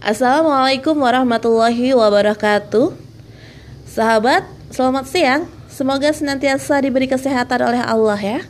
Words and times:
Assalamualaikum 0.00 0.96
warahmatullahi 0.96 1.92
wabarakatuh. 1.92 2.96
Sahabat, 3.84 4.48
selamat 4.72 5.04
siang. 5.04 5.44
Semoga 5.68 6.08
senantiasa 6.08 6.80
diberi 6.80 7.04
kesehatan 7.04 7.60
oleh 7.60 7.84
Allah 7.84 8.16
ya. 8.16 8.40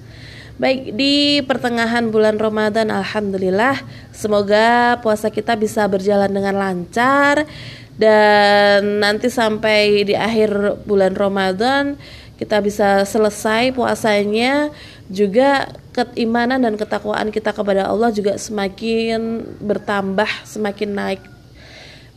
Baik 0.63 0.95
di 0.95 1.43
pertengahan 1.43 2.07
bulan 2.15 2.39
Ramadan 2.39 2.93
Alhamdulillah 2.93 3.81
Semoga 4.13 5.01
puasa 5.03 5.33
kita 5.33 5.57
bisa 5.57 5.89
berjalan 5.89 6.29
dengan 6.29 6.53
lancar 6.53 7.49
Dan 7.97 9.01
nanti 9.01 9.33
sampai 9.33 10.05
di 10.05 10.13
akhir 10.13 10.85
bulan 10.85 11.17
Ramadan 11.17 11.97
Kita 12.37 12.61
bisa 12.61 13.09
selesai 13.09 13.73
puasanya 13.73 14.69
Juga 15.09 15.73
keimanan 15.91 16.63
dan 16.63 16.77
ketakwaan 16.79 17.33
kita 17.35 17.51
kepada 17.51 17.89
Allah 17.91 18.15
juga 18.15 18.39
semakin 18.39 19.43
bertambah, 19.59 20.29
semakin 20.47 20.91
naik 20.95 21.23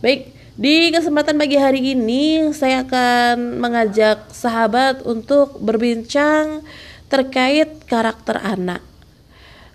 Baik, 0.04 0.36
di 0.60 0.92
kesempatan 0.92 1.40
pagi 1.40 1.56
hari 1.56 1.96
ini 1.96 2.52
saya 2.52 2.84
akan 2.84 3.56
mengajak 3.56 4.28
sahabat 4.36 5.00
untuk 5.08 5.56
berbincang 5.64 6.60
terkait 7.08 7.88
karakter 7.88 8.36
anak. 8.36 8.84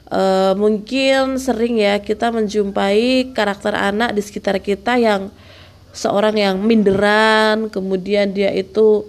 E, 0.04 0.52
mungkin 0.52 1.40
sering 1.40 1.80
ya 1.80 1.96
kita 2.04 2.28
menjumpai 2.28 3.32
karakter 3.32 3.72
anak 3.72 4.12
di 4.12 4.20
sekitar 4.20 4.60
kita 4.60 5.00
yang 5.00 5.32
seorang 5.96 6.36
yang 6.36 6.60
minderan, 6.60 7.72
kemudian 7.72 8.36
dia 8.36 8.52
itu 8.52 9.08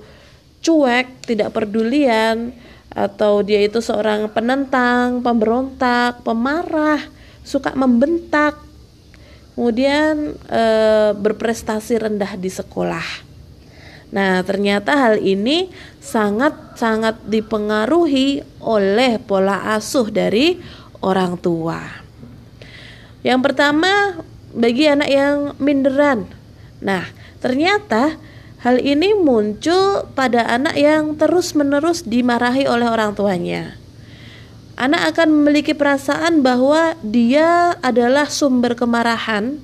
cuek, 0.64 1.28
tidak 1.28 1.52
pedulian, 1.52 2.56
atau 2.96 3.44
dia 3.44 3.60
itu 3.60 3.84
seorang 3.84 4.32
penentang, 4.32 5.20
pemberontak, 5.20 6.24
pemarah, 6.24 7.04
suka 7.44 7.76
membentak, 7.76 8.69
kemudian 9.60 10.40
e, 10.48 10.64
berprestasi 11.20 12.00
rendah 12.00 12.40
di 12.40 12.48
sekolah. 12.48 13.28
Nah, 14.16 14.40
ternyata 14.48 14.96
hal 14.96 15.20
ini 15.20 15.68
sangat-sangat 16.00 17.28
dipengaruhi 17.28 18.40
oleh 18.64 19.20
pola 19.20 19.76
asuh 19.76 20.08
dari 20.08 20.64
orang 21.04 21.36
tua. 21.36 21.84
Yang 23.20 23.52
pertama, 23.52 24.24
bagi 24.56 24.88
anak 24.88 25.12
yang 25.12 25.38
minderan. 25.60 26.24
Nah, 26.80 27.04
ternyata 27.44 28.16
hal 28.64 28.80
ini 28.80 29.12
muncul 29.12 30.08
pada 30.16 30.56
anak 30.56 30.80
yang 30.80 31.20
terus-menerus 31.20 32.08
dimarahi 32.08 32.64
oleh 32.64 32.88
orang 32.88 33.12
tuanya 33.12 33.76
anak 34.80 35.12
akan 35.14 35.28
memiliki 35.44 35.76
perasaan 35.76 36.40
bahwa 36.40 36.96
dia 37.04 37.76
adalah 37.84 38.32
sumber 38.32 38.80
kemarahan 38.80 39.60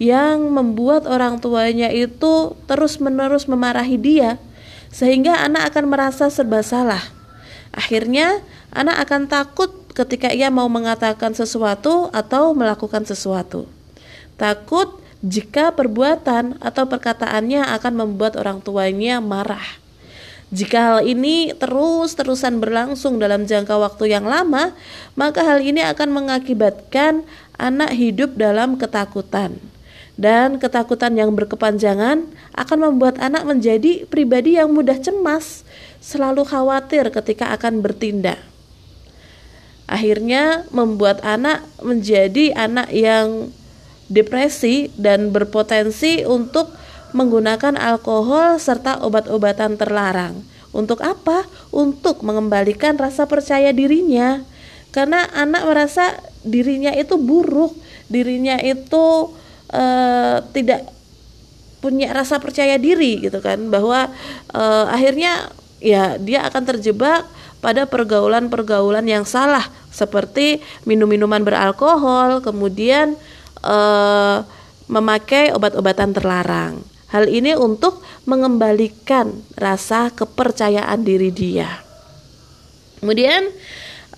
yang 0.00 0.48
membuat 0.48 1.04
orang 1.04 1.38
tuanya 1.38 1.92
itu 1.92 2.56
terus-menerus 2.64 3.44
memarahi 3.44 4.00
dia 4.00 4.40
sehingga 4.88 5.44
anak 5.44 5.74
akan 5.74 5.84
merasa 5.92 6.32
serba 6.32 6.64
salah. 6.64 7.04
Akhirnya, 7.76 8.40
anak 8.72 9.04
akan 9.04 9.28
takut 9.28 9.70
ketika 9.92 10.32
ia 10.32 10.48
mau 10.48 10.66
mengatakan 10.72 11.36
sesuatu 11.36 12.08
atau 12.10 12.56
melakukan 12.56 13.04
sesuatu. 13.04 13.68
Takut 14.40 14.98
jika 15.20 15.74
perbuatan 15.74 16.58
atau 16.62 16.88
perkataannya 16.88 17.68
akan 17.74 17.92
membuat 18.06 18.38
orang 18.40 18.62
tuanya 18.64 19.18
marah. 19.20 19.83
Jika 20.52 20.78
hal 20.78 21.00
ini 21.08 21.56
terus-terusan 21.56 22.60
berlangsung 22.60 23.16
dalam 23.16 23.48
jangka 23.48 23.80
waktu 23.80 24.12
yang 24.12 24.28
lama, 24.28 24.76
maka 25.16 25.40
hal 25.40 25.64
ini 25.64 25.80
akan 25.80 26.12
mengakibatkan 26.12 27.24
anak 27.56 27.96
hidup 27.96 28.36
dalam 28.36 28.76
ketakutan. 28.76 29.56
Dan 30.14 30.62
ketakutan 30.62 31.18
yang 31.18 31.34
berkepanjangan 31.34 32.30
akan 32.54 32.78
membuat 32.78 33.18
anak 33.18 33.42
menjadi 33.42 34.06
pribadi 34.06 34.54
yang 34.54 34.70
mudah 34.70 34.94
cemas, 35.00 35.66
selalu 35.98 36.46
khawatir 36.46 37.10
ketika 37.10 37.50
akan 37.50 37.82
bertindak. 37.82 38.38
Akhirnya 39.90 40.64
membuat 40.70 41.18
anak 41.26 41.66
menjadi 41.82 42.54
anak 42.54 42.94
yang 42.94 43.50
depresi 44.06 44.92
dan 44.94 45.34
berpotensi 45.34 46.22
untuk 46.22 46.70
menggunakan 47.14 47.78
alkohol 47.78 48.58
serta 48.58 48.98
obat-obatan 49.06 49.78
terlarang. 49.78 50.42
Untuk 50.74 50.98
apa? 51.06 51.46
Untuk 51.70 52.26
mengembalikan 52.26 52.98
rasa 52.98 53.30
percaya 53.30 53.70
dirinya. 53.70 54.42
Karena 54.90 55.30
anak 55.30 55.62
merasa 55.62 56.18
dirinya 56.42 56.90
itu 56.90 57.14
buruk, 57.14 57.78
dirinya 58.10 58.58
itu 58.58 59.30
uh, 59.70 60.38
tidak 60.50 60.90
punya 61.78 62.10
rasa 62.14 62.38
percaya 62.42 62.78
diri 62.78 63.22
gitu 63.22 63.38
kan, 63.42 63.70
bahwa 63.70 64.10
uh, 64.54 64.86
akhirnya 64.90 65.50
ya 65.82 66.16
dia 66.16 66.46
akan 66.46 66.62
terjebak 66.64 67.26
pada 67.58 67.84
pergaulan-pergaulan 67.90 69.04
yang 69.04 69.26
salah 69.26 69.66
seperti 69.90 70.62
minum-minuman 70.86 71.42
beralkohol, 71.42 72.38
kemudian 72.42 73.18
uh, 73.66 74.46
memakai 74.86 75.50
obat-obatan 75.52 76.14
terlarang. 76.14 76.93
Hal 77.14 77.30
ini 77.30 77.54
untuk 77.54 78.02
mengembalikan 78.26 79.30
rasa 79.54 80.10
kepercayaan 80.10 80.98
diri 81.06 81.30
dia. 81.30 81.70
Kemudian 82.98 83.54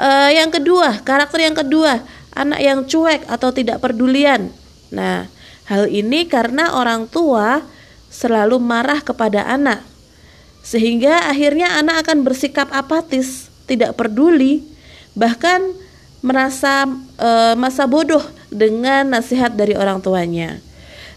uh, 0.01 0.33
yang 0.33 0.49
kedua, 0.49 1.05
karakter 1.05 1.45
yang 1.45 1.53
kedua, 1.53 2.01
anak 2.33 2.61
yang 2.65 2.89
cuek 2.89 3.29
atau 3.29 3.53
tidak 3.53 3.85
pedulian. 3.85 4.49
Nah, 4.89 5.29
hal 5.69 5.93
ini 5.93 6.25
karena 6.25 6.73
orang 6.73 7.05
tua 7.05 7.61
selalu 8.09 8.57
marah 8.57 9.05
kepada 9.05 9.45
anak. 9.45 9.85
Sehingga 10.65 11.29
akhirnya 11.29 11.77
anak 11.77 12.09
akan 12.09 12.25
bersikap 12.25 12.73
apatis, 12.73 13.53
tidak 13.69 13.93
peduli, 14.01 14.65
bahkan 15.13 15.63
merasa 16.25 16.89
e, 17.21 17.31
masa 17.55 17.87
bodoh 17.87 18.25
dengan 18.51 19.07
nasihat 19.07 19.55
dari 19.55 19.79
orang 19.79 20.03
tuanya. 20.03 20.59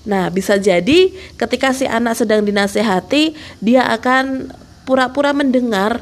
Nah, 0.08 0.32
bisa 0.32 0.56
jadi 0.56 1.12
ketika 1.36 1.76
si 1.76 1.84
anak 1.84 2.16
sedang 2.16 2.46
dinasehati, 2.46 3.36
dia 3.60 3.84
akan 3.92 4.52
pura-pura 4.88 5.36
mendengar, 5.36 6.00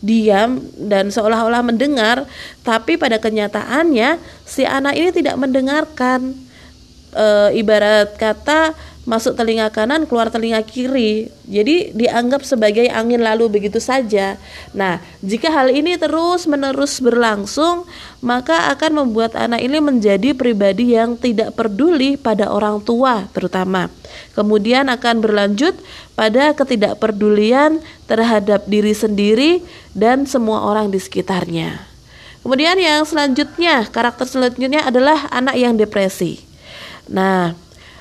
diam 0.00 0.64
dan 0.76 1.12
seolah-olah 1.12 1.60
mendengar, 1.62 2.24
tapi 2.64 2.96
pada 2.96 3.20
kenyataannya 3.20 4.16
si 4.48 4.64
anak 4.64 4.96
ini 4.96 5.10
tidak 5.12 5.36
mendengarkan. 5.36 6.34
E, 7.10 7.26
ibarat 7.58 8.14
kata 8.16 8.72
masuk 9.10 9.34
telinga 9.34 9.66
kanan 9.74 10.06
keluar 10.06 10.30
telinga 10.30 10.62
kiri. 10.62 11.34
Jadi 11.50 11.90
dianggap 11.98 12.46
sebagai 12.46 12.86
angin 12.86 13.18
lalu 13.26 13.50
begitu 13.50 13.82
saja. 13.82 14.38
Nah 14.70 15.02
jika 15.18 15.50
hal 15.50 15.74
ini 15.74 15.98
terus 15.98 16.46
menerus 16.46 17.02
berlangsung 17.02 17.90
maka 18.22 18.70
akan 18.70 19.02
membuat 19.02 19.34
anak 19.34 19.66
ini 19.66 19.82
menjadi 19.82 20.30
pribadi 20.30 20.94
yang 20.94 21.18
tidak 21.18 21.58
peduli 21.58 22.14
pada 22.14 22.54
orang 22.54 22.78
tua 22.78 23.26
terutama. 23.34 23.90
Kemudian 24.38 24.86
akan 24.86 25.18
berlanjut 25.18 25.74
pada 26.14 26.54
ketidakpedulian 26.54 27.82
terhadap 28.06 28.62
diri 28.70 28.94
sendiri 28.94 29.66
dan 29.90 30.22
semua 30.22 30.70
orang 30.70 30.94
di 30.94 31.02
sekitarnya. 31.02 31.82
Kemudian 32.46 32.78
yang 32.78 33.02
selanjutnya 33.02 33.90
karakter 33.90 34.24
selanjutnya 34.24 34.86
adalah 34.86 35.26
anak 35.34 35.58
yang 35.58 35.74
depresi. 35.74 36.40
Nah 37.10 37.58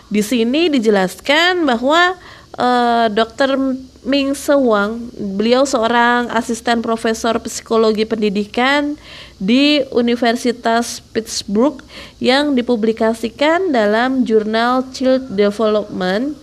di 0.09 0.25
sini 0.25 0.73
dijelaskan 0.73 1.69
bahwa 1.69 2.17
uh, 2.57 3.07
Dr. 3.13 3.77
Ming 4.01 4.33
Sewang, 4.33 5.13
beliau 5.13 5.69
seorang 5.69 6.33
asisten 6.33 6.81
profesor 6.81 7.37
psikologi 7.45 8.09
pendidikan 8.09 8.97
di 9.37 9.85
Universitas 9.93 11.03
Pittsburgh 11.13 11.85
yang 12.17 12.57
dipublikasikan 12.57 13.69
dalam 13.69 14.25
jurnal 14.25 14.89
Child 14.97 15.29
Development 15.37 16.33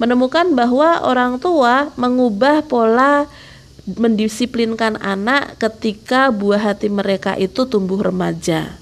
menemukan 0.00 0.56
bahwa 0.56 1.04
orang 1.04 1.36
tua 1.36 1.92
mengubah 2.00 2.64
pola 2.64 3.28
mendisiplinkan 3.84 4.96
anak 4.96 5.60
ketika 5.60 6.32
buah 6.32 6.72
hati 6.72 6.88
mereka 6.88 7.36
itu 7.36 7.68
tumbuh 7.68 8.00
remaja. 8.00 8.79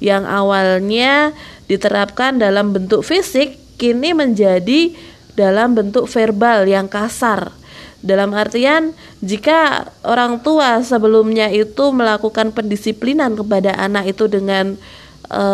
Yang 0.00 0.24
awalnya 0.28 1.32
diterapkan 1.68 2.36
dalam 2.40 2.76
bentuk 2.76 3.04
fisik 3.04 3.56
kini 3.78 4.12
menjadi 4.12 4.92
dalam 5.38 5.78
bentuk 5.78 6.10
verbal 6.10 6.66
yang 6.66 6.90
kasar. 6.90 7.54
Dalam 7.98 8.30
artian, 8.30 8.94
jika 9.22 9.90
orang 10.06 10.38
tua 10.42 10.82
sebelumnya 10.86 11.50
itu 11.50 11.90
melakukan 11.90 12.54
pendisiplinan 12.54 13.34
kepada 13.34 13.74
anak 13.74 14.14
itu 14.14 14.30
dengan 14.30 14.78
e, 15.26 15.44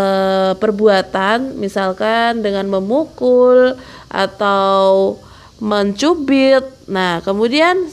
perbuatan, 0.56 1.56
misalkan 1.56 2.44
dengan 2.44 2.68
memukul 2.68 3.80
atau 4.12 5.16
mencubit, 5.56 6.68
nah 6.84 7.24
kemudian 7.24 7.88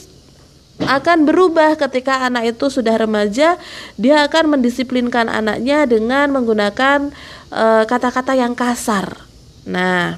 akan 0.86 1.26
berubah 1.28 1.78
ketika 1.78 2.26
anak 2.26 2.58
itu 2.58 2.70
sudah 2.70 2.96
remaja, 2.98 3.60
dia 4.00 4.16
akan 4.26 4.58
mendisiplinkan 4.58 5.30
anaknya 5.30 5.86
dengan 5.90 6.32
menggunakan 6.34 7.14
Eh, 7.52 7.84
kata-kata 7.84 8.32
uh, 8.32 8.40
yang 8.48 8.56
kasar. 8.56 9.28
Nah, 9.68 10.16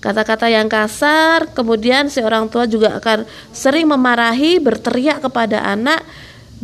kata-kata 0.00 0.48
yang 0.48 0.64
kasar, 0.64 1.52
kemudian 1.52 2.08
si 2.08 2.24
orang 2.24 2.48
tua 2.48 2.64
juga 2.64 2.96
akan 2.96 3.28
sering 3.52 3.84
memarahi, 3.84 4.56
berteriak 4.64 5.20
kepada 5.20 5.60
anak 5.60 6.00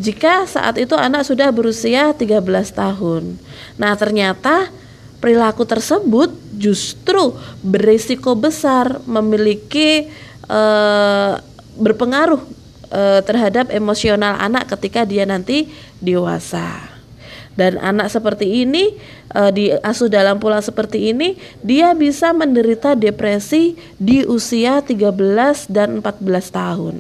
jika 0.01 0.49
saat 0.49 0.81
itu 0.81 0.97
anak 0.97 1.29
sudah 1.29 1.53
berusia 1.53 2.17
13 2.17 2.41
tahun. 2.73 3.37
Nah, 3.77 3.93
ternyata 3.93 4.73
perilaku 5.21 5.69
tersebut 5.69 6.33
justru 6.57 7.37
berisiko 7.61 8.33
besar 8.33 9.05
memiliki 9.05 10.09
uh, 10.49 11.37
berpengaruh 11.79 12.43
uh, 12.91 13.21
terhadap 13.23 13.71
emosional 13.71 14.39
anak 14.39 14.71
ketika 14.77 15.07
dia 15.07 15.27
nanti 15.27 15.71
dewasa. 15.99 16.95
Dan 17.55 17.79
anak 17.79 18.11
seperti 18.11 18.67
ini 18.67 18.99
uh, 19.31 19.55
diasuh 19.55 20.11
dalam 20.11 20.43
pola 20.43 20.59
seperti 20.59 21.15
ini, 21.15 21.39
dia 21.63 21.95
bisa 21.95 22.35
menderita 22.35 22.99
depresi 22.99 23.79
di 23.95 24.27
usia 24.27 24.83
13 24.83 25.71
dan 25.71 26.03
14 26.03 26.51
tahun. 26.51 26.97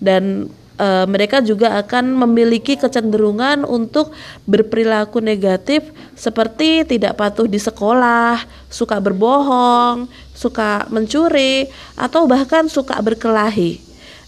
Dan 0.00 0.48
e, 0.80 0.88
mereka 1.04 1.44
juga 1.44 1.76
akan 1.76 2.16
memiliki 2.24 2.80
kecenderungan 2.80 3.68
untuk 3.68 4.16
berperilaku 4.48 5.20
negatif 5.20 5.92
seperti 6.16 6.88
tidak 6.88 7.20
patuh 7.20 7.44
di 7.44 7.60
sekolah, 7.60 8.40
suka 8.72 8.96
berbohong, 8.96 10.08
suka 10.40 10.88
mencuri, 10.88 11.68
atau 12.00 12.24
bahkan 12.24 12.72
suka 12.72 12.96
berkelahi. 13.04 13.76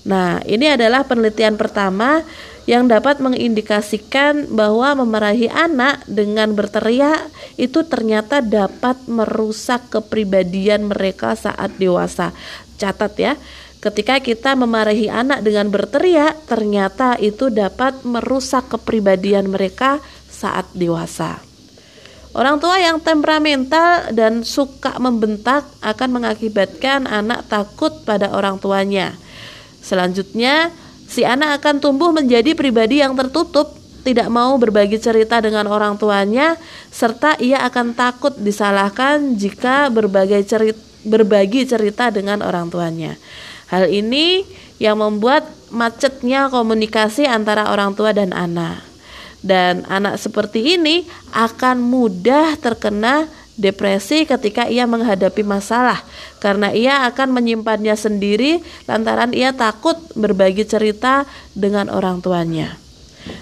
Nah, 0.05 0.44
ini 0.44 0.69
adalah 0.69 1.09
penelitian 1.09 1.56
pertama 1.56 2.20
yang 2.69 2.87
dapat 2.87 3.19
mengindikasikan 3.19 4.53
bahwa 4.53 5.03
memarahi 5.03 5.49
anak 5.49 6.05
dengan 6.05 6.53
berteriak 6.53 7.32
itu 7.56 7.82
ternyata 7.88 8.44
dapat 8.44 9.00
merusak 9.09 9.88
kepribadian 9.88 10.93
mereka 10.93 11.32
saat 11.32 11.75
dewasa. 11.81 12.31
Catat 12.76 13.14
ya, 13.19 13.35
Ketika 13.82 14.23
kita 14.23 14.55
memarahi 14.55 15.11
anak 15.11 15.43
dengan 15.43 15.67
berteriak, 15.67 16.47
ternyata 16.47 17.19
itu 17.19 17.50
dapat 17.50 18.06
merusak 18.06 18.70
kepribadian 18.70 19.50
mereka 19.50 19.99
saat 20.31 20.70
dewasa. 20.70 21.43
Orang 22.32 22.64
tua 22.64 22.81
yang 22.81 22.96
temperamental 22.96 24.08
dan 24.17 24.40
suka 24.40 24.96
membentak 24.96 25.69
akan 25.84 26.08
mengakibatkan 26.17 27.05
anak 27.05 27.44
takut 27.44 27.93
pada 28.08 28.32
orang 28.32 28.56
tuanya. 28.56 29.12
Selanjutnya, 29.84 30.73
si 31.05 31.29
anak 31.29 31.61
akan 31.61 31.84
tumbuh 31.84 32.08
menjadi 32.08 32.56
pribadi 32.56 33.05
yang 33.05 33.12
tertutup, 33.12 33.76
tidak 34.00 34.32
mau 34.32 34.56
berbagi 34.56 34.96
cerita 34.96 35.44
dengan 35.44 35.69
orang 35.69 36.00
tuanya, 36.00 36.56
serta 36.88 37.37
ia 37.37 37.69
akan 37.69 37.93
takut 37.93 38.32
disalahkan 38.40 39.37
jika 39.37 39.93
berbagai 39.93 40.40
cerita, 40.49 40.81
berbagi 41.05 41.69
cerita 41.69 42.08
dengan 42.08 42.40
orang 42.40 42.73
tuanya. 42.73 43.20
Hal 43.69 43.93
ini 43.93 44.49
yang 44.81 45.05
membuat 45.05 45.44
macetnya 45.69 46.49
komunikasi 46.49 47.28
antara 47.28 47.69
orang 47.69 47.93
tua 47.93 48.17
dan 48.17 48.32
anak. 48.32 48.91
Dan 49.42 49.82
anak 49.90 50.22
seperti 50.22 50.78
ini 50.78 51.02
akan 51.34 51.82
mudah 51.82 52.54
terkena 52.62 53.26
depresi 53.58 54.24
ketika 54.24 54.64
ia 54.64 54.88
menghadapi 54.88 55.44
masalah 55.44 56.00
karena 56.40 56.72
ia 56.72 57.04
akan 57.04 57.36
menyimpannya 57.36 57.92
sendiri 57.92 58.64
lantaran 58.88 59.36
ia 59.36 59.52
takut 59.52 59.98
berbagi 60.16 60.64
cerita 60.64 61.28
dengan 61.52 61.92
orang 61.92 62.24
tuanya. 62.24 62.80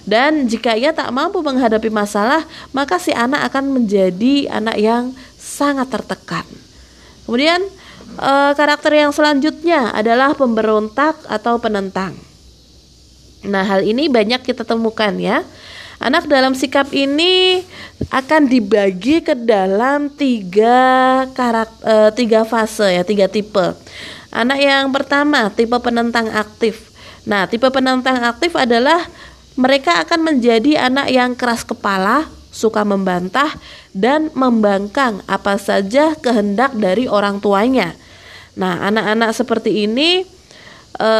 Dan 0.04 0.44
jika 0.44 0.76
ia 0.76 0.92
tak 0.92 1.08
mampu 1.08 1.40
menghadapi 1.40 1.88
masalah, 1.88 2.44
maka 2.76 3.00
si 3.00 3.16
anak 3.16 3.48
akan 3.48 3.80
menjadi 3.80 4.50
anak 4.52 4.76
yang 4.76 5.04
sangat 5.40 5.88
tertekan. 5.88 6.44
Kemudian 7.24 7.64
uh, 8.20 8.52
karakter 8.52 8.92
yang 8.92 9.14
selanjutnya 9.14 9.94
adalah 9.96 10.36
pemberontak 10.36 11.16
atau 11.24 11.56
penentang. 11.56 12.12
Nah, 13.40 13.64
hal 13.64 13.88
ini 13.88 14.12
banyak 14.12 14.44
kita 14.44 14.68
temukan 14.68 15.16
ya. 15.16 15.40
Anak 16.00 16.32
dalam 16.32 16.56
sikap 16.56 16.96
ini 16.96 17.60
akan 18.08 18.48
dibagi 18.48 19.20
ke 19.20 19.36
dalam 19.36 20.08
tiga 20.08 21.28
karakter, 21.36 21.84
uh, 21.84 22.08
tiga 22.16 22.48
fase 22.48 22.88
ya, 22.88 23.04
tiga 23.04 23.28
tipe. 23.28 23.76
Anak 24.32 24.64
yang 24.64 24.88
pertama 24.96 25.52
tipe 25.52 25.76
penentang 25.76 26.32
aktif. 26.32 26.88
Nah, 27.28 27.44
tipe 27.44 27.68
penentang 27.68 28.16
aktif 28.24 28.56
adalah 28.56 29.04
mereka 29.60 30.00
akan 30.00 30.24
menjadi 30.24 30.88
anak 30.88 31.12
yang 31.12 31.36
keras 31.36 31.68
kepala, 31.68 32.32
suka 32.48 32.80
membantah, 32.80 33.52
dan 33.92 34.32
membangkang 34.32 35.20
apa 35.28 35.60
saja 35.60 36.16
kehendak 36.16 36.72
dari 36.80 37.12
orang 37.12 37.44
tuanya. 37.44 37.92
Nah, 38.56 38.88
anak-anak 38.88 39.36
seperti 39.36 39.84
ini 39.84 40.24
e, 40.96 41.10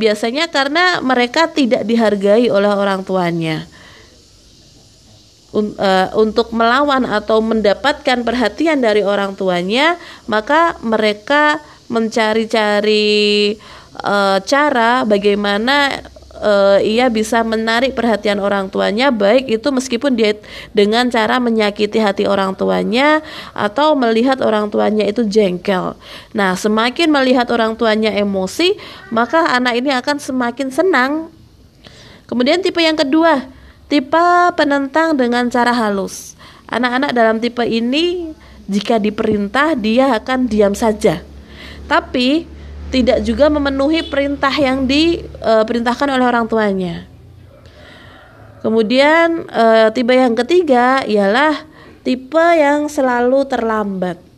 biasanya 0.00 0.48
karena 0.48 1.04
mereka 1.04 1.44
tidak 1.52 1.84
dihargai 1.84 2.48
oleh 2.48 2.72
orang 2.72 3.04
tuanya. 3.04 3.68
E, 5.50 5.90
untuk 6.14 6.54
melawan 6.54 7.02
atau 7.02 7.42
mendapatkan 7.42 8.22
perhatian 8.22 8.78
dari 8.78 9.02
orang 9.02 9.34
tuanya, 9.34 9.98
maka 10.30 10.78
mereka 10.78 11.58
mencari-cari 11.90 13.58
e, 13.98 14.16
cara 14.46 15.02
bagaimana 15.02 16.06
uh, 16.40 16.78
ia 16.80 17.06
bisa 17.12 17.44
menarik 17.44 17.92
perhatian 17.92 18.40
orang 18.40 18.72
tuanya 18.72 19.12
baik 19.12 19.46
itu 19.46 19.68
meskipun 19.70 20.16
dia 20.16 20.34
dengan 20.72 21.06
cara 21.12 21.38
menyakiti 21.38 22.00
hati 22.00 22.24
orang 22.24 22.56
tuanya 22.56 23.20
atau 23.52 23.94
melihat 23.94 24.40
orang 24.40 24.72
tuanya 24.72 25.04
itu 25.06 25.22
jengkel. 25.28 25.94
Nah, 26.32 26.56
semakin 26.56 27.12
melihat 27.12 27.46
orang 27.52 27.76
tuanya 27.76 28.10
emosi, 28.10 28.74
maka 29.12 29.54
anak 29.54 29.78
ini 29.78 29.92
akan 29.92 30.16
semakin 30.18 30.68
senang. 30.72 31.12
Kemudian 32.26 32.62
tipe 32.62 32.78
yang 32.80 32.96
kedua, 32.96 33.42
tipe 33.90 34.26
penentang 34.54 35.18
dengan 35.18 35.50
cara 35.50 35.74
halus. 35.74 36.38
Anak-anak 36.70 37.10
dalam 37.10 37.42
tipe 37.42 37.66
ini 37.66 38.30
jika 38.70 39.02
diperintah 39.02 39.74
dia 39.74 40.14
akan 40.14 40.46
diam 40.46 40.78
saja. 40.78 41.26
Tapi 41.90 42.46
tidak 42.94 43.26
juga 43.26 43.50
memenuhi 43.50 44.06
perintah 44.06 44.54
yang 44.54 44.86
diperintahkan 44.86 46.06
oleh 46.14 46.26
orang 46.26 46.46
tuanya. 46.46 47.10
Kemudian 48.62 49.50
e, 49.50 49.90
tipe 49.90 50.14
yang 50.14 50.38
ketiga 50.38 51.02
ialah 51.02 51.66
tipe 52.06 52.46
yang 52.54 52.86
selalu 52.86 53.42
terlambat. 53.50 54.29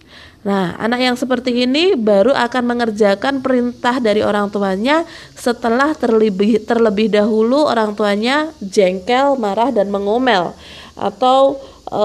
Nah, 0.43 0.75
anak 0.75 0.99
yang 0.99 1.15
seperti 1.15 1.63
ini 1.63 1.95
baru 1.95 2.35
akan 2.35 2.75
mengerjakan 2.75 3.47
perintah 3.47 4.03
dari 4.03 4.27
orang 4.27 4.51
tuanya 4.51 5.07
setelah 5.39 5.95
terlebih 5.95 6.59
terlebih 6.67 7.15
dahulu 7.15 7.71
orang 7.71 7.95
tuanya 7.95 8.51
jengkel, 8.59 9.39
marah 9.39 9.71
dan 9.71 9.87
mengomel 9.87 10.51
atau 10.99 11.63
e, 11.87 12.05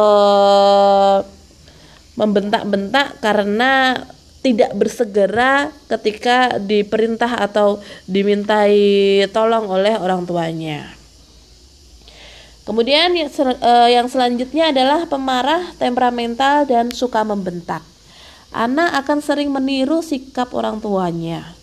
membentak-bentak 2.13 3.17
karena 3.25 4.05
tidak 4.45 4.69
bersegera 4.77 5.73
ketika 5.89 6.61
diperintah 6.61 7.41
atau 7.41 7.81
dimintai 8.05 9.25
tolong 9.33 9.65
oleh 9.65 9.97
orang 9.97 10.29
tuanya. 10.29 10.93
Kemudian 12.63 13.15
eh, 13.15 13.89
yang 13.95 14.11
selanjutnya 14.11 14.75
adalah 14.75 15.07
pemarah, 15.07 15.71
temperamental 15.79 16.67
dan 16.67 16.91
suka 16.91 17.23
membentak. 17.23 17.96
Anak 18.55 19.03
akan 19.03 19.19
sering 19.19 19.51
meniru 19.51 19.99
sikap 19.99 20.55
orang 20.55 20.79
tuanya. 20.79 21.57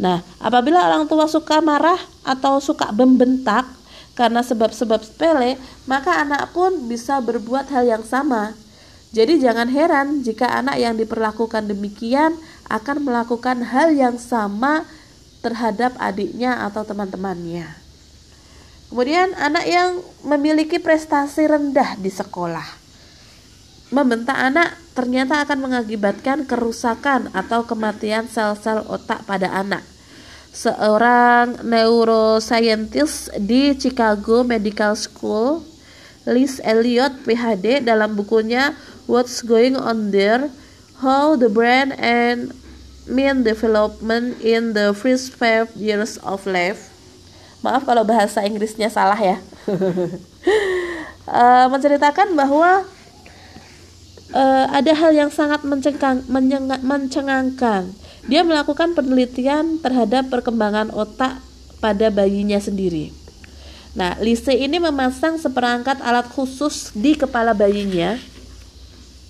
Nah, 0.00 0.24
apabila 0.40 0.88
orang 0.88 1.04
tua 1.04 1.28
suka 1.28 1.60
marah 1.60 2.00
atau 2.24 2.56
suka 2.56 2.88
membentak 2.96 3.68
karena 4.16 4.40
sebab-sebab 4.40 5.04
sepele, 5.04 5.60
maka 5.84 6.24
anak 6.24 6.56
pun 6.56 6.88
bisa 6.88 7.20
berbuat 7.20 7.68
hal 7.68 7.84
yang 7.84 8.04
sama. 8.04 8.56
Jadi 9.12 9.42
jangan 9.42 9.68
heran 9.68 10.24
jika 10.24 10.48
anak 10.48 10.80
yang 10.80 10.96
diperlakukan 10.96 11.68
demikian 11.68 12.32
akan 12.72 13.04
melakukan 13.04 13.60
hal 13.60 13.92
yang 13.92 14.16
sama 14.16 14.88
terhadap 15.44 15.92
adiknya 16.00 16.64
atau 16.64 16.86
teman-temannya. 16.86 17.68
Kemudian 18.88 19.36
anak 19.36 19.68
yang 19.68 20.02
memiliki 20.26 20.80
prestasi 20.80 21.46
rendah 21.46 21.94
di 22.00 22.10
sekolah. 22.10 22.66
Membentak 23.94 24.34
anak 24.34 24.79
ternyata 24.92 25.42
akan 25.46 25.70
mengakibatkan 25.70 26.44
kerusakan 26.44 27.30
atau 27.30 27.64
kematian 27.64 28.26
sel-sel 28.26 28.82
otak 28.90 29.22
pada 29.24 29.50
anak. 29.54 29.86
Seorang 30.50 31.62
neuroscientist 31.62 33.30
di 33.38 33.78
Chicago 33.78 34.42
Medical 34.42 34.98
School, 34.98 35.62
Liz 36.26 36.58
Elliot 36.66 37.22
PhD 37.22 37.78
dalam 37.86 38.18
bukunya 38.18 38.74
what's 39.06 39.46
going 39.46 39.78
on 39.78 40.10
there, 40.10 40.50
how 40.98 41.38
the 41.38 41.46
brain 41.46 41.94
and 41.96 42.50
mind 43.06 43.46
development 43.46 44.42
in 44.42 44.74
the 44.74 44.90
first 44.90 45.34
five 45.38 45.70
years 45.78 46.18
of 46.26 46.42
life. 46.50 46.90
Maaf 47.60 47.84
kalau 47.84 48.02
bahasa 48.02 48.40
Inggrisnya 48.42 48.88
salah 48.88 49.18
ya. 49.18 49.36
uh, 51.28 51.66
menceritakan 51.72 52.32
bahwa 52.34 52.88
uh, 54.34 54.66
ada 54.70 54.92
hal 54.94 55.12
yang 55.14 55.30
sangat 55.30 55.62
mencengkang, 55.62 56.26
mencengangkan. 56.82 57.94
Dia 58.26 58.46
melakukan 58.46 58.94
penelitian 58.94 59.80
terhadap 59.80 60.30
perkembangan 60.30 60.92
otak 60.92 61.40
pada 61.80 62.12
bayinya 62.12 62.60
sendiri. 62.60 63.10
Nah, 63.96 64.14
Lise 64.22 64.54
ini 64.54 64.78
memasang 64.78 65.40
seperangkat 65.40 65.98
alat 66.04 66.30
khusus 66.30 66.94
di 66.94 67.18
kepala 67.18 67.56
bayinya. 67.56 68.20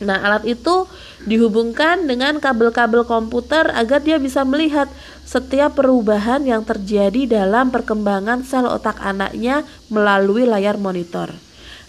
Nah, 0.00 0.20
alat 0.20 0.48
itu 0.48 0.88
dihubungkan 1.28 2.08
dengan 2.08 2.40
kabel-kabel 2.40 3.04
komputer 3.04 3.68
agar 3.72 4.00
dia 4.00 4.16
bisa 4.16 4.44
melihat 4.48 4.88
setiap 5.28 5.76
perubahan 5.76 6.44
yang 6.44 6.64
terjadi 6.64 7.28
dalam 7.28 7.68
perkembangan 7.68 8.40
sel 8.44 8.64
otak 8.64 8.96
anaknya 9.00 9.64
melalui 9.92 10.48
layar 10.48 10.80
monitor. 10.80 11.32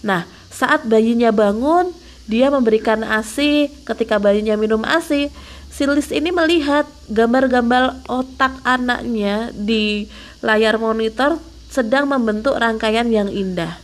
Nah, 0.03 0.27
saat 0.51 0.83
bayinya 0.83 1.31
bangun, 1.31 1.95
dia 2.25 2.49
memberikan 2.49 3.01
ASI. 3.05 3.71
Ketika 3.85 4.17
bayinya 4.21 4.57
minum 4.57 4.81
ASI, 4.85 5.31
Silis 5.71 6.11
ini 6.11 6.35
melihat 6.35 6.83
gambar-gambar 7.07 8.03
otak 8.11 8.59
anaknya 8.67 9.55
di 9.55 10.11
layar 10.43 10.75
monitor 10.75 11.39
sedang 11.71 12.11
membentuk 12.11 12.59
rangkaian 12.59 13.07
yang 13.07 13.31
indah. 13.31 13.79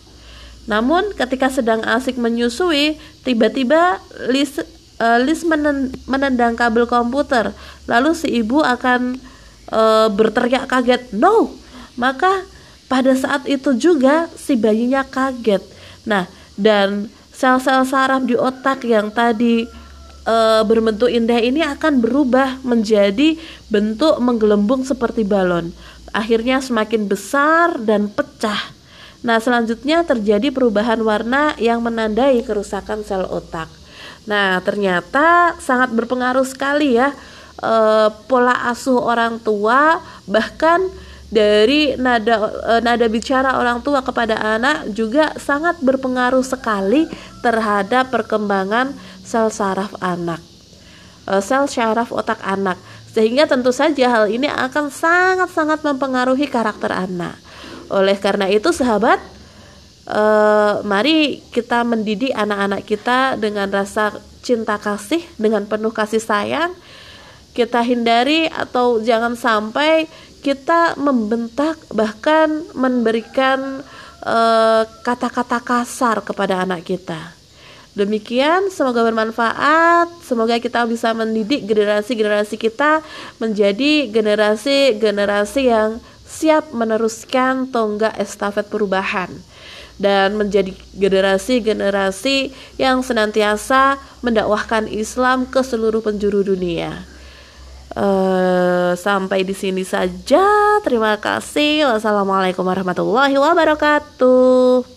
Namun 0.67 1.15
ketika 1.15 1.47
sedang 1.47 1.79
asik 1.87 2.19
menyusui, 2.19 2.99
tiba-tiba 3.23 4.03
Lis, 4.27 4.59
uh, 4.99 5.19
Lis 5.23 5.47
menendang 6.03 6.59
kabel 6.59 6.83
komputer. 6.91 7.55
Lalu 7.87 8.11
si 8.19 8.35
ibu 8.35 8.59
akan 8.59 9.15
uh, 9.71 10.11
berteriak 10.11 10.67
kaget, 10.67 11.15
"No!" 11.15 11.55
Maka 11.95 12.43
pada 12.91 13.15
saat 13.15 13.47
itu 13.47 13.71
juga 13.79 14.27
si 14.35 14.59
bayinya 14.59 15.07
kaget. 15.07 15.63
Nah, 16.03 16.27
dan 16.59 17.07
sel-sel 17.37 17.85
saraf 17.85 18.25
di 18.25 18.33
otak 18.33 18.81
yang 18.89 19.13
tadi 19.13 19.69
e, 20.25 20.35
berbentuk 20.65 21.05
indah 21.05 21.37
ini 21.37 21.61
akan 21.61 22.01
berubah 22.01 22.65
menjadi 22.65 23.37
bentuk 23.69 24.17
menggelembung 24.17 24.81
seperti 24.81 25.21
balon. 25.21 25.69
Akhirnya 26.09 26.57
semakin 26.57 27.05
besar 27.05 27.77
dan 27.77 28.09
pecah. 28.09 28.73
Nah, 29.21 29.37
selanjutnya 29.37 30.01
terjadi 30.01 30.49
perubahan 30.49 30.97
warna 31.05 31.53
yang 31.61 31.85
menandai 31.85 32.41
kerusakan 32.41 33.05
sel 33.05 33.29
otak. 33.29 33.69
Nah, 34.25 34.57
ternyata 34.65 35.53
sangat 35.61 35.93
berpengaruh 35.93 36.45
sekali 36.49 36.97
ya 36.97 37.13
e, 37.61 37.73
pola 38.25 38.65
asuh 38.73 38.97
orang 38.97 39.37
tua 39.37 40.01
bahkan 40.25 40.89
dari 41.27 41.99
nada 41.99 42.51
e, 42.63 42.73
nada 42.79 43.05
bicara 43.11 43.59
orang 43.59 43.83
tua 43.83 43.99
kepada 43.99 44.39
anak 44.39 44.95
juga 44.95 45.35
sangat 45.35 45.75
berpengaruh 45.83 46.43
sekali 46.43 47.03
terhadap 47.43 48.07
perkembangan 48.07 48.95
sel 49.27 49.51
saraf 49.51 49.91
anak, 49.99 50.39
e, 51.27 51.33
sel 51.43 51.67
syaraf 51.67 52.15
otak 52.15 52.39
anak. 52.47 52.79
Sehingga 53.11 53.49
tentu 53.49 53.73
saja 53.73 54.13
hal 54.13 54.29
ini 54.29 54.45
akan 54.45 54.93
sangat-sangat 54.93 55.81
mempengaruhi 55.81 56.45
karakter 56.47 56.93
anak. 56.93 57.35
Oleh 57.89 58.13
karena 58.13 58.45
itu, 58.45 58.69
sahabat, 58.69 59.17
e, 60.05 60.23
mari 60.85 61.41
kita 61.49 61.81
mendidik 61.81 62.31
anak-anak 62.31 62.85
kita 62.85 63.35
dengan 63.41 63.67
rasa 63.73 64.15
cinta 64.45 64.77
kasih, 64.77 65.25
dengan 65.35 65.65
penuh 65.65 65.91
kasih 65.91 66.21
sayang. 66.21 66.71
Kita 67.57 67.81
hindari 67.81 68.45
atau 68.53 69.01
jangan 69.01 69.33
sampai 69.33 70.05
kita 70.47 70.95
membentak 70.95 71.75
bahkan 71.91 72.63
memberikan 72.71 73.83
eh, 74.23 74.83
kata-kata 75.03 75.59
uh, 75.59 75.65
kasar 75.67 76.23
kepada 76.23 76.63
anak 76.63 76.87
kita. 76.87 77.35
Demikian, 77.99 78.71
semoga 78.71 79.03
bermanfaat. 79.03 80.07
Semoga 80.23 80.55
kita 80.61 80.87
bisa 80.87 81.11
mendidik 81.11 81.67
generasi-generasi 81.67 82.55
kita 82.55 83.03
menjadi 83.43 84.07
generasi-generasi 84.07 85.61
yang 85.67 85.99
siap 86.23 86.71
meneruskan 86.71 87.67
tonggak 87.67 88.15
estafet 88.15 88.69
perubahan 88.69 89.33
dan 89.97 90.37
menjadi 90.37 90.77
generasi-generasi 90.93 92.53
yang 92.77 93.01
senantiasa 93.01 93.97
mendakwahkan 94.21 94.85
Islam 94.85 95.49
ke 95.49 95.65
seluruh 95.65 96.05
penjuru 96.05 96.45
dunia. 96.45 97.16
Uh, 97.91 98.95
sampai 98.95 99.43
di 99.43 99.51
sini 99.51 99.83
saja. 99.83 100.47
Terima 100.87 101.19
kasih. 101.19 101.91
Wassalamualaikum 101.91 102.63
warahmatullahi 102.63 103.35
wabarakatuh. 103.35 104.95